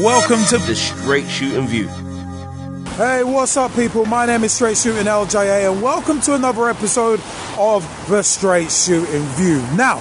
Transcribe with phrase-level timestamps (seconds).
[0.00, 1.86] Welcome to the Straight Shooting View.
[2.96, 4.06] Hey, what's up, people?
[4.06, 7.20] My name is Straight Shooting LJA, and welcome to another episode
[7.58, 9.58] of the Straight Shooting View.
[9.76, 9.98] Now,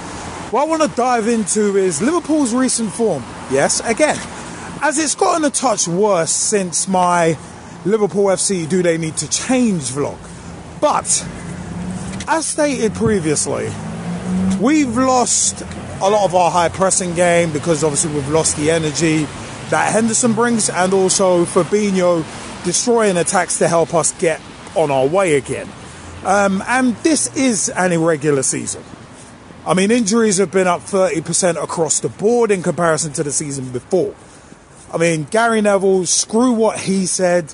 [0.52, 3.26] what I want to dive into is Liverpool's recent form.
[3.52, 4.16] Yes, again,
[4.82, 7.38] as it's gotten a touch worse since my
[7.84, 10.18] Liverpool FC Do They Need to Change vlog.
[10.80, 11.28] But,
[12.26, 13.70] as stated previously,
[14.62, 15.62] we've lost
[16.02, 19.28] a lot of our high pressing game because obviously we've lost the energy
[19.70, 22.24] that Henderson brings, and also Fabinho
[22.64, 24.42] destroying attacks to help us get
[24.76, 25.70] on our way again.
[26.24, 28.84] Um, and this is an irregular season.
[29.66, 33.72] I mean, injuries have been up 30% across the board in comparison to the season
[33.72, 34.16] before.
[34.92, 37.54] I mean, Gary Neville, screw what he said.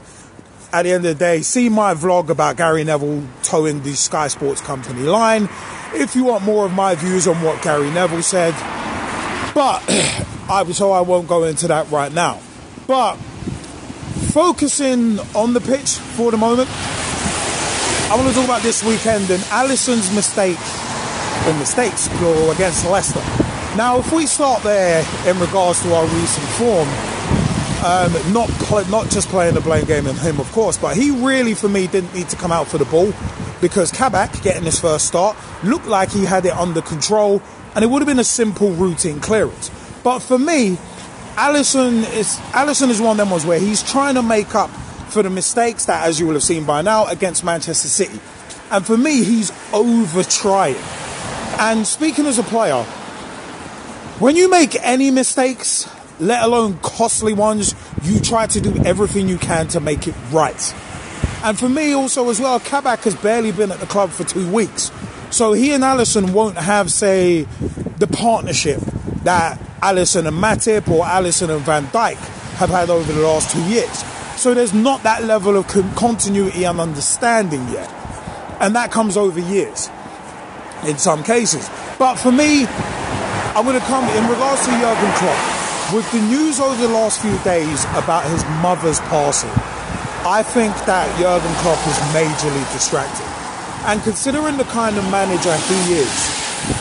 [0.72, 4.27] At the end of the day, see my vlog about Gary Neville toeing the Sky
[4.27, 5.47] Sports Company line
[5.94, 8.53] if you want more of my views on what Gary Neville said.
[9.55, 9.82] But
[10.50, 12.41] I so I won't go into that right now.
[12.86, 13.16] But
[14.36, 19.42] focusing on the pitch for the moment, I want to talk about this weekend and
[19.45, 20.59] Alisson's mistake
[21.47, 23.22] or mistakes plural against Leicester.
[23.78, 26.88] Now, if we start there in regards to our recent form,
[27.86, 28.50] um, not
[28.90, 31.88] not just playing the blame game on him, of course, but he really, for me,
[31.88, 33.14] didn't need to come out for the ball
[33.62, 37.42] because Kabak, getting his first start, looked like he had it under control
[37.76, 39.70] and it would have been a simple routine clearance.
[40.04, 40.78] But for me,
[41.36, 44.70] Alisson is Alisson is one of them ones where he's trying to make up
[45.09, 48.20] for the mistakes that, as you will have seen by now, against Manchester City.
[48.72, 50.76] And for me, he's over trying.
[51.59, 52.84] And speaking as a player,
[54.20, 59.38] when you make any mistakes, let alone costly ones, you try to do everything you
[59.38, 60.76] can to make it right.
[61.44, 64.50] And for me also as well, Kabak has barely been at the club for two
[64.52, 64.90] weeks.
[65.36, 67.41] So he and Alisson won't have, say,
[67.97, 68.80] the partnership
[69.23, 72.16] that Alisson and Matip or Alisson and Van Dijk
[72.55, 74.06] have had over the last two years.
[74.39, 77.91] So there's not that level of continuity and understanding yet.
[78.61, 79.89] And that comes over years
[80.85, 81.69] in some cases.
[82.00, 82.66] But for me,
[83.59, 85.94] I'm going to come in regards to Jurgen Klopp.
[85.94, 89.52] With the news over the last few days about his mother's passing,
[90.23, 93.44] I think that Jurgen Klopp is majorly distracted.
[93.85, 96.29] And considering the kind of manager he is,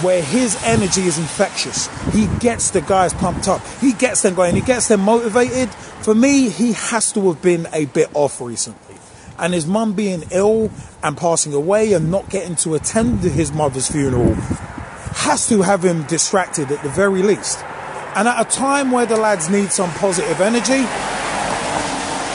[0.03, 4.55] where his energy is infectious, he gets the guys pumped up, he gets them going,
[4.55, 5.69] he gets them motivated.
[5.69, 8.97] For me, he has to have been a bit off recently.
[9.39, 10.71] And his mum being ill
[11.03, 16.05] and passing away and not getting to attend his mother's funeral has to have him
[16.05, 17.63] distracted at the very least.
[18.17, 20.87] And at a time where the lads need some positive energy,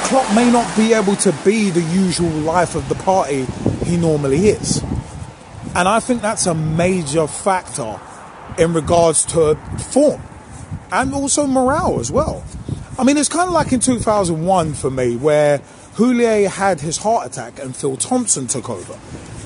[0.08, 3.48] Klopp may not be able to be the usual life of the party
[3.90, 4.84] he normally is.
[5.76, 8.00] And I think that's a major factor
[8.58, 9.56] in regards to
[9.92, 10.22] form
[10.92, 12.44] and also morale as well.
[12.98, 15.60] I mean, it's kind of like in 2001 for me, where
[15.96, 18.98] Houllier had his heart attack and Phil Thompson took over.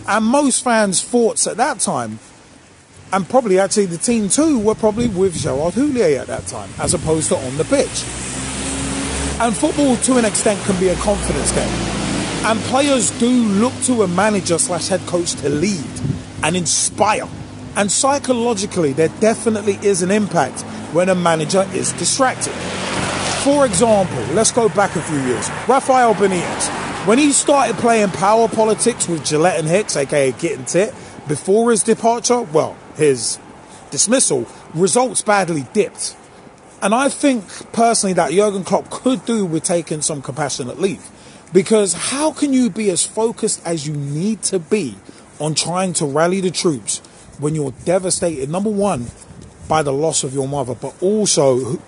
[0.08, 2.20] And most fans' thoughts at that time,
[3.12, 6.94] and probably actually the team too, were probably with Gerard Houllier at that time, as
[6.94, 8.04] opposed to on the pitch.
[9.40, 12.03] And football, to an extent, can be a confidence game.
[12.46, 15.86] And players do look to a manager slash head coach to lead
[16.44, 17.28] and inspire.
[17.76, 20.62] And psychologically, there definitely is an impact
[20.94, 22.54] when a manager is distracted.
[23.44, 25.50] For example, let's go back a few years.
[25.68, 26.68] Rafael Benitez,
[27.08, 30.94] when he started playing power politics with Gillett and Hicks, aka Getting Tit,
[31.28, 33.40] before his departure, well, his
[33.90, 36.16] dismissal, results badly dipped.
[36.82, 41.10] And I think personally that Jurgen Klopp could do with taking some compassionate leave.
[41.54, 44.96] Because how can you be as focused as you need to be
[45.40, 46.98] on trying to rally the troops
[47.40, 49.06] when you're devastated, number one,
[49.68, 51.80] by the loss of your mother, but also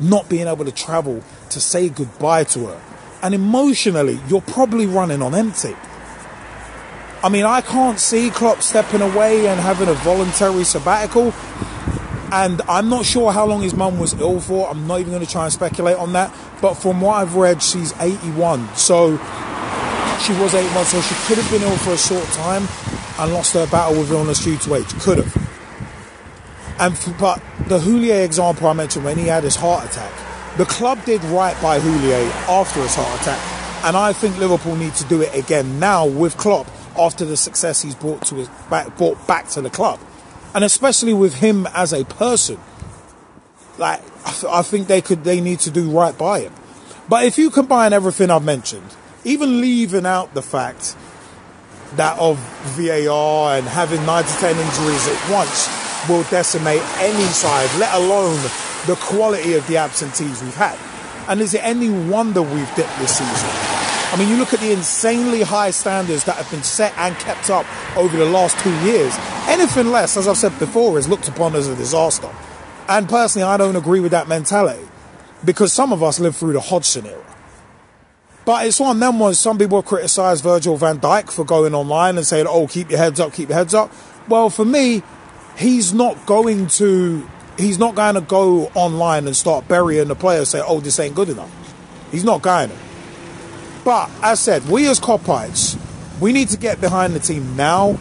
[0.00, 2.80] not being able to travel to say goodbye to her?
[3.22, 5.76] And emotionally, you're probably running on empty.
[7.22, 11.32] I mean, I can't see Klopp stepping away and having a voluntary sabbatical
[12.34, 14.68] and I'm not sure how long his mum was ill for.
[14.68, 16.34] I'm not even going to try and speculate on that.
[16.60, 18.74] But from what I've read, she's 81.
[18.74, 19.16] So
[20.18, 22.66] she was 81, so she could have been ill for a short time
[23.20, 24.88] and lost her battle with illness due to age.
[24.98, 25.36] Could have.
[26.80, 30.12] And but the Houllier example I mentioned when he had his heart attack,
[30.56, 33.38] the club did right by Houllier after his heart attack,
[33.84, 36.66] and I think Liverpool need to do it again now with Klopp
[36.98, 40.00] after the success he's brought to his back, brought back to the club
[40.54, 42.58] and especially with him as a person.
[43.76, 44.00] Like,
[44.48, 46.52] I think they could, they need to do right by him.
[47.08, 50.96] But if you combine everything I've mentioned, even leaving out the fact
[51.96, 52.38] that of
[52.76, 55.68] VAR and having nine to ten injuries at once
[56.08, 58.40] will decimate any side, let alone
[58.86, 60.78] the quality of the absentees we've had.
[61.28, 63.73] And is it any wonder we've dipped this season?
[64.14, 67.50] I mean, you look at the insanely high standards that have been set and kept
[67.50, 67.66] up
[67.96, 69.12] over the last two years.
[69.48, 72.30] Anything less, as I've said before, is looked upon as a disaster.
[72.88, 74.86] And personally, I don't agree with that mentality
[75.44, 77.36] because some of us lived through the Hodgson era.
[78.44, 82.16] But it's one of them ones, some people criticise Virgil van Dijk for going online
[82.16, 83.90] and saying, oh, keep your heads up, keep your heads up.
[84.28, 85.02] Well, for me,
[85.56, 87.28] he's not going to
[87.58, 91.14] he's not going to go online and start burying the players say oh this ain't
[91.14, 91.50] good enough
[92.10, 92.76] he's not going to
[93.84, 95.78] but as said we as Kopites
[96.20, 97.98] we need to get behind the team now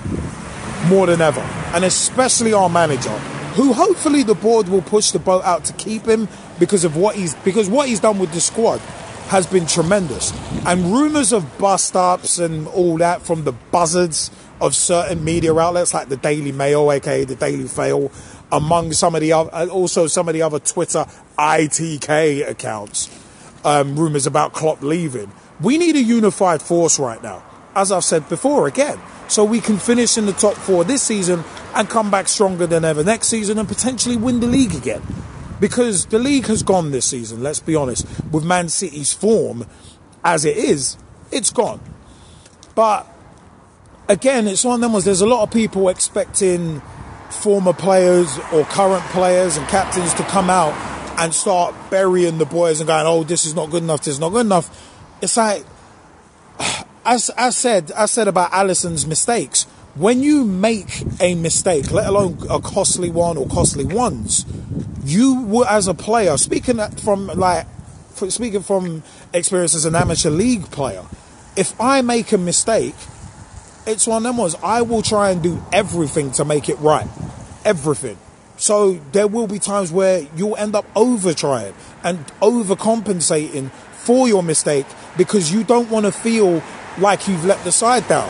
[0.87, 1.41] more than ever
[1.73, 3.17] and especially our manager
[3.55, 6.27] who hopefully the board will push the boat out to keep him
[6.59, 8.79] because of what he's because what he's done with the squad
[9.27, 10.31] has been tremendous
[10.65, 14.29] and rumors of bust ups and all that from the buzzards
[14.63, 18.11] of certain media outlets like the Daily Mail, aka the Daily Fail,
[18.51, 21.05] among some of the other, also some of the other Twitter
[21.37, 23.09] ITK accounts.
[23.65, 25.31] Um, rumors about Klopp leaving.
[25.61, 27.43] We need a unified force right now,
[27.75, 31.43] as I've said before again, so we can finish in the top four this season
[31.75, 35.01] and come back stronger than ever next season and potentially win the league again.
[35.59, 39.65] Because the league has gone this season, let's be honest, with Man City's form
[40.23, 40.97] as it is,
[41.31, 41.79] it's gone.
[42.75, 43.07] But
[44.09, 46.81] again, it's one of them was there's a lot of people expecting
[47.29, 50.73] former players or current players and captains to come out
[51.19, 53.99] and start burying the boys and going, "Oh, this is not good enough.
[53.99, 54.69] This is not good enough."
[55.23, 55.63] It's like,
[57.05, 59.63] as I said, I said about Alisson's mistakes.
[59.95, 64.45] When you make a mistake, let alone a costly one or costly ones,
[65.05, 67.65] you will, as a player, speaking from like,
[68.13, 69.01] speaking from
[69.33, 71.05] experience as an amateur league player,
[71.55, 72.95] if I make a mistake,
[73.87, 74.57] it's one of them ones.
[74.61, 77.07] I will try and do everything to make it right.
[77.63, 78.17] Everything.
[78.57, 81.73] So there will be times where you'll end up over trying
[82.03, 83.71] and overcompensating
[84.03, 84.85] for your mistake
[85.17, 86.61] because you don't want to feel
[86.97, 88.29] like you've let the side down.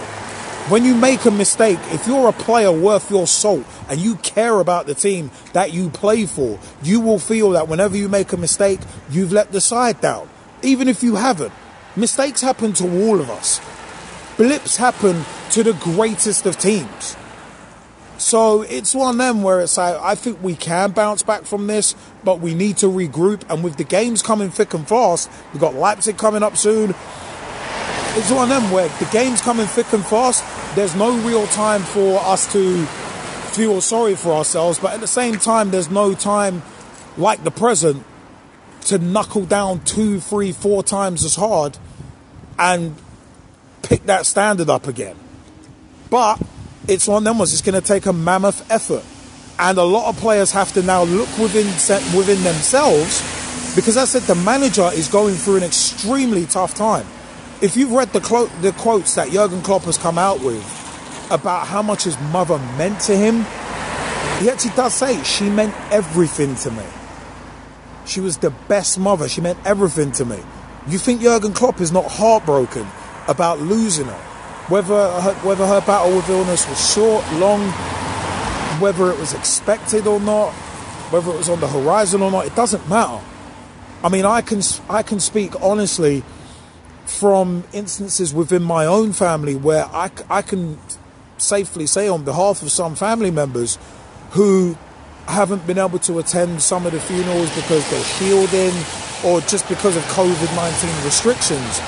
[0.69, 4.59] When you make a mistake, if you're a player worth your salt and you care
[4.59, 8.37] about the team that you play for, you will feel that whenever you make a
[8.37, 8.79] mistake,
[9.09, 10.29] you've let the side down.
[10.61, 11.51] Even if you haven't.
[11.95, 13.59] Mistakes happen to all of us
[14.37, 17.15] blips happen to the greatest of teams.
[18.18, 21.68] So it's one of them where it's like, I think we can bounce back from
[21.68, 23.44] this, but we need to regroup.
[23.50, 26.92] And with the games coming thick and fast, we've got Leipzig coming up soon.
[28.15, 30.44] It's one of them where the game's coming thick and fast.
[30.75, 32.86] There's no real time for us to
[33.54, 36.62] feel sorry for ourselves, but at the same time, there's no time
[37.18, 38.04] like the present
[38.86, 41.77] to knuckle down two, three, four times as hard
[42.60, 42.95] and
[43.81, 45.15] pick that standard up again.
[46.10, 46.42] But
[46.88, 49.03] it's one of them was it's going to take a mammoth effort,
[49.59, 51.68] and a lot of players have to now look within
[52.15, 53.21] within themselves
[53.75, 57.06] because I said the manager is going through an extremely tough time.
[57.62, 60.63] If you've read the, clo- the quotes that Jurgen Klopp has come out with
[61.31, 63.45] about how much his mother meant to him,
[64.39, 66.83] he actually does say she meant everything to me.
[68.06, 69.29] She was the best mother.
[69.29, 70.39] She meant everything to me.
[70.88, 72.86] You think Jurgen Klopp is not heartbroken
[73.27, 74.32] about losing her.
[74.69, 77.62] Whether her, whether her battle with illness was short, long,
[78.80, 80.51] whether it was expected or not,
[81.12, 83.21] whether it was on the horizon or not, it doesn't matter.
[84.04, 86.24] I mean, I can I can speak honestly
[87.05, 90.79] from instances within my own family where I, I can
[91.38, 93.77] safely say on behalf of some family members
[94.32, 94.77] who
[95.27, 98.74] haven't been able to attend some of the funerals because they're shielding
[99.25, 101.82] or just because of COVID 19 restrictions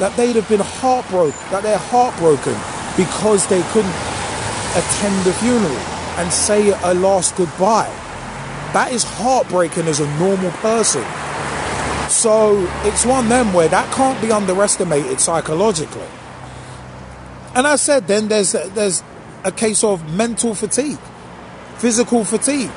[0.00, 2.56] that they'd have been heartbroken, that they're heartbroken
[2.96, 3.94] because they couldn't
[4.74, 5.76] attend the funeral
[6.16, 7.88] and say a last goodbye.
[8.72, 11.04] That is heartbreaking as a normal person.
[12.08, 16.08] So it's one them where that can't be underestimated psychologically.
[17.54, 19.02] And I said then there's there's
[19.44, 20.98] a case of mental fatigue,
[21.76, 22.70] physical fatigue,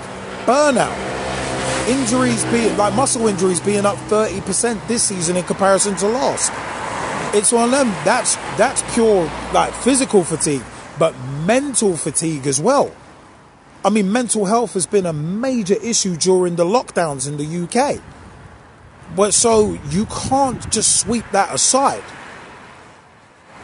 [0.46, 6.52] burnout, injuries being like muscle injuries being up 30% this season in comparison to last
[7.34, 7.88] it's one of them.
[8.06, 10.64] That's that's pure like physical fatigue,
[11.00, 12.94] but mental fatigue as well.
[13.86, 18.02] I mean, mental health has been a major issue during the lockdowns in the UK.
[19.16, 22.04] But so you can't just sweep that aside.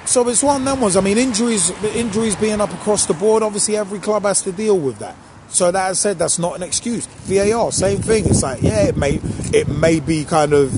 [0.06, 0.98] So it's one of them ones.
[0.98, 3.44] I mean, injuries, injuries being up across the board.
[3.44, 5.16] Obviously, every club has to deal with that.
[5.50, 7.06] So that said, that's not an excuse.
[7.06, 8.26] VAR, same thing.
[8.26, 9.20] It's like, yeah, it may,
[9.54, 10.74] it may be kind of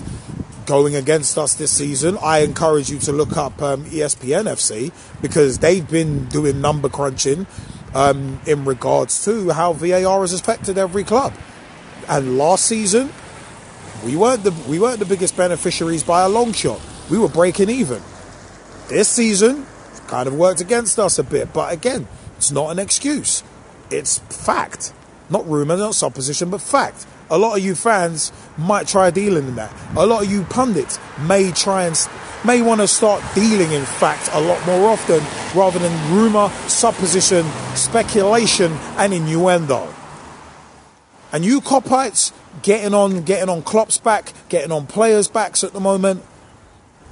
[0.71, 5.59] going against us this season, I encourage you to look up um, ESPN FC because
[5.59, 7.45] they've been doing number crunching
[7.93, 11.33] um, in regards to how VAR has affected every club.
[12.07, 13.11] And last season,
[14.05, 16.79] we weren't the we weren't the biggest beneficiaries by a long shot.
[17.09, 18.01] We were breaking even.
[18.87, 19.65] This season
[20.07, 23.43] kind of worked against us a bit, but again, it's not an excuse.
[23.89, 24.93] It's fact,
[25.29, 27.05] not rumor, not supposition, but fact.
[27.31, 29.73] A lot of you fans might try dealing in that.
[29.95, 31.97] A lot of you pundits may try and
[32.45, 35.21] may want to start dealing in fact a lot more often
[35.57, 39.93] rather than rumor, supposition, speculation, and innuendo.
[41.31, 42.33] And you Kopites
[42.63, 46.25] getting on getting on Klopp's back, getting on players' backs at the moment,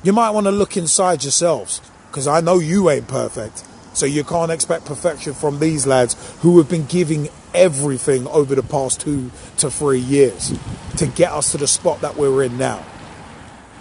[0.03, 1.79] you might want to look inside yourselves.
[2.07, 3.63] Because I know you ain't perfect.
[3.93, 8.63] So you can't expect perfection from these lads who have been giving everything over the
[8.63, 10.57] past two to three years
[10.97, 12.85] to get us to the spot that we're in now.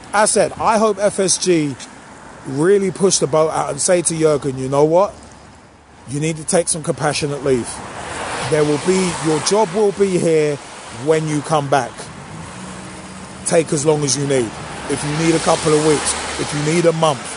[0.09, 1.77] As I said, I hope FSG
[2.47, 5.15] really push the boat out and say to Jurgen, you know what?
[6.09, 7.69] You need to take some compassionate leave.
[8.51, 10.57] There will be, your job will be here
[11.05, 11.93] when you come back.
[13.45, 14.51] Take as long as you need.
[14.91, 17.35] If you need a couple of weeks, if you need a month,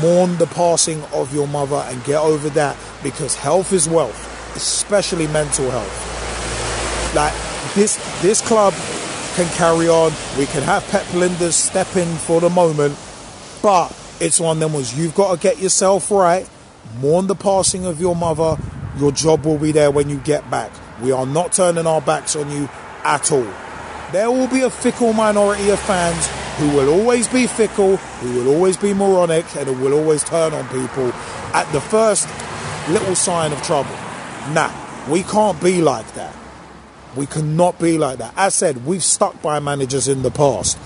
[0.00, 5.26] mourn the passing of your mother and get over that because health is wealth, especially
[5.28, 7.14] mental health.
[7.14, 7.34] Like
[7.74, 8.74] this, this club
[9.34, 10.12] can carry on.
[10.38, 12.98] We can have Pep Lijnders step in for the moment,
[13.62, 16.48] but it's one of them was you've got to get yourself right.
[16.98, 18.56] Mourn the passing of your mother.
[18.98, 20.70] Your job will be there when you get back.
[21.00, 22.68] We are not turning our backs on you
[23.04, 23.50] at all.
[24.12, 26.28] There will be a fickle minority of fans
[26.58, 30.52] who will always be fickle, who will always be moronic, and who will always turn
[30.52, 31.10] on people
[31.54, 32.28] at the first
[32.90, 33.96] little sign of trouble.
[34.50, 34.72] Nah,
[35.08, 36.34] we can't be like that.
[37.16, 38.34] We cannot be like that.
[38.36, 40.78] As said, we've stuck by managers in the past.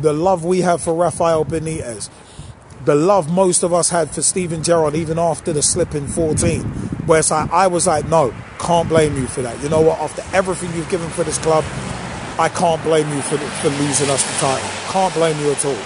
[0.00, 2.10] The love we have for Rafael Benitez,
[2.84, 6.62] the love most of us had for Steven Gerrard, even after the slip in 14,
[7.06, 9.62] where it's like, I was like, no, can't blame you for that.
[9.62, 10.00] You know what?
[10.00, 11.64] After everything you've given for this club,
[12.38, 14.68] I can't blame you for, for losing us the title.
[14.90, 15.78] Can't blame you at all.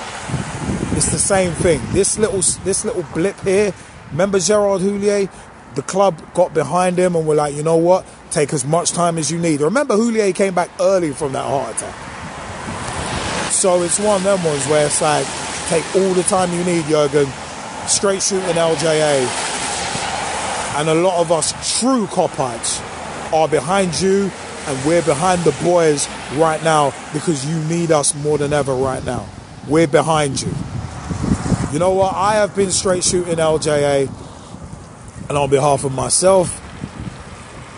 [0.97, 1.81] It's the same thing.
[1.93, 3.73] This little this little blip here.
[4.11, 5.29] Remember Gerard Houllier?
[5.75, 8.07] The club got behind him and were like, you know what?
[8.31, 9.61] Take as much time as you need.
[9.61, 13.53] Remember Houllier came back early from that heart attack.
[13.53, 15.27] So it's one of them ones where it's like,
[15.69, 17.27] take all the time you need, Jurgen.
[17.87, 19.27] Straight shooting LJA.
[20.79, 22.83] And a lot of us true Kopites
[23.33, 24.31] are behind you
[24.69, 29.05] and we're behind the boys right now because you need us more than ever right
[29.05, 29.27] now.
[29.67, 30.53] We're behind you.
[31.73, 32.15] You know what?
[32.15, 34.09] I have been straight shooting LJA,
[35.29, 36.61] and on behalf of myself,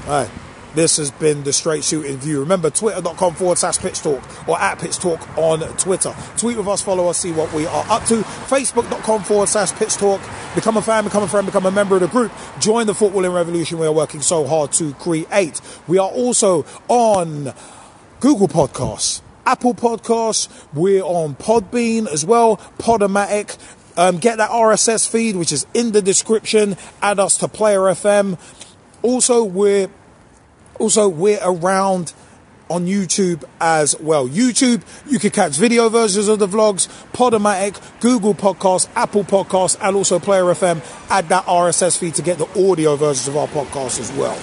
[0.06, 0.28] hey,
[0.74, 2.40] this has been the straight shooting view.
[2.40, 6.14] Remember, twitter.com forward slash pitch talk or at pitch talk on Twitter.
[6.36, 8.18] Tweet with us, follow us, see what we are up to.
[8.22, 10.20] Facebook.com forward slash pitch talk.
[10.54, 12.32] Become a fan, become a friend, become a member of the group.
[12.60, 15.60] Join the footballing revolution we are working so hard to create.
[15.88, 17.52] We are also on
[18.20, 19.22] Google Podcasts.
[19.46, 23.56] Apple Podcasts, we're on Podbean as well, Podomatic.
[23.96, 26.76] Um, get that RSS feed, which is in the description.
[27.02, 28.38] Add us to Player FM.
[29.02, 29.88] Also, we're
[30.78, 32.14] also, we're around
[32.70, 34.28] on YouTube as well.
[34.28, 39.96] YouTube, you can catch video versions of the vlogs, Podomatic, Google Podcasts, Apple Podcasts, and
[39.96, 40.80] also Player FM.
[41.10, 44.38] Add that RSS feed to get the audio versions of our podcast as well.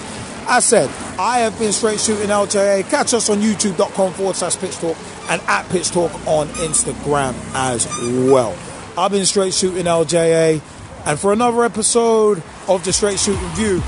[0.50, 0.88] As said,
[1.18, 2.88] I have been straight shooting LJA.
[2.88, 4.96] Catch us on youtube.com forward slash pitch talk
[5.28, 7.86] and at pitch talk on Instagram as
[8.30, 8.56] well.
[8.98, 10.60] I've been straight shooting LJA.
[11.06, 13.80] And for another episode of the Straight Shooting View,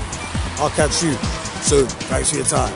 [0.57, 1.11] I'll catch you
[1.61, 1.85] soon.
[2.07, 2.73] Thanks for your time.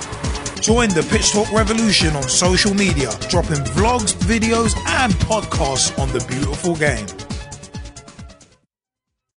[0.59, 6.25] Join the Pitch Talk revolution on social media, dropping vlogs, videos, and podcasts on the
[6.27, 7.24] beautiful game.